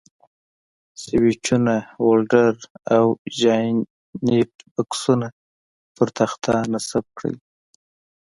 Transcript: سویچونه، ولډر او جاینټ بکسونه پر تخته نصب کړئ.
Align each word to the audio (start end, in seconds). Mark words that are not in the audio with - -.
سویچونه، 1.03 1.75
ولډر 2.07 2.55
او 2.95 3.05
جاینټ 3.39 3.87
بکسونه 4.73 5.27
پر 5.95 6.07
تخته 6.17 6.53
نصب 6.73 7.05
کړئ. 7.17 7.35